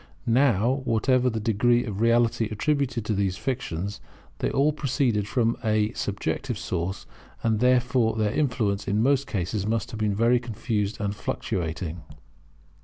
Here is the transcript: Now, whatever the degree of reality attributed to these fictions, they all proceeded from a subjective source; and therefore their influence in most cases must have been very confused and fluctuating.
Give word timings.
Now, 0.25 0.81
whatever 0.85 1.29
the 1.29 1.39
degree 1.39 1.85
of 1.85 2.01
reality 2.01 2.47
attributed 2.49 3.05
to 3.05 3.13
these 3.13 3.37
fictions, 3.37 4.01
they 4.39 4.49
all 4.49 4.73
proceeded 4.73 5.27
from 5.27 5.55
a 5.63 5.93
subjective 5.93 6.57
source; 6.57 7.05
and 7.43 7.59
therefore 7.59 8.15
their 8.15 8.33
influence 8.33 8.87
in 8.87 9.03
most 9.03 9.27
cases 9.27 9.67
must 9.67 9.91
have 9.91 9.99
been 9.99 10.15
very 10.15 10.39
confused 10.39 10.99
and 10.99 11.15
fluctuating. 11.15 12.01